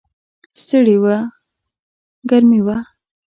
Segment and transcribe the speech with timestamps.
[0.61, 1.05] ستړي و،
[2.29, 2.77] ګرمي وه.